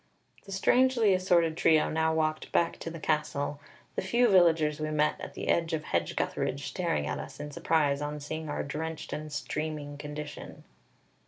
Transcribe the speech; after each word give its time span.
The 0.45 0.51
strangely 0.51 1.13
assorted 1.13 1.55
trio 1.55 1.87
now 1.91 2.11
walked 2.11 2.51
back 2.51 2.79
to 2.79 2.89
the 2.89 2.99
castle, 2.99 3.59
the 3.95 4.01
few 4.01 4.27
villagers 4.29 4.79
we 4.79 4.89
met 4.89 5.21
at 5.21 5.35
the 5.35 5.47
edge 5.47 5.73
of 5.73 5.83
Hedge 5.83 6.15
gutheridge 6.15 6.65
staring 6.65 7.05
at 7.05 7.19
us 7.19 7.39
in 7.39 7.51
surprise 7.51 8.01
on 8.01 8.19
seeing 8.19 8.49
our 8.49 8.63
drenched 8.63 9.13
and 9.13 9.31
streaming 9.31 9.99
condition. 9.99 10.63